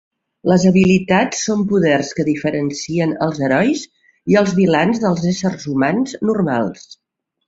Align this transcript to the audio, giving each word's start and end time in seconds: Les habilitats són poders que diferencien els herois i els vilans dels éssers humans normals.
Les 0.51 0.63
habilitats 0.67 1.41
són 1.49 1.59
poders 1.71 2.07
que 2.19 2.23
diferencien 2.29 3.13
els 3.25 3.41
herois 3.49 3.83
i 4.35 4.39
els 4.41 4.55
vilans 4.61 5.03
dels 5.05 5.29
éssers 5.33 5.69
humans 5.75 6.17
normals. 6.31 6.87